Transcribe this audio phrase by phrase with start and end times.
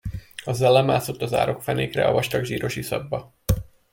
[0.45, 3.33] Azzal lemászott az árokfenékre, a vastag, zsíros iszapba.